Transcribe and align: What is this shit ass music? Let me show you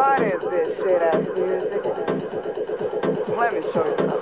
What 0.00 0.22
is 0.22 0.40
this 0.48 0.76
shit 0.78 1.02
ass 1.02 1.26
music? 1.36 1.84
Let 3.36 3.52
me 3.52 3.60
show 3.70 3.84
you 3.84 4.19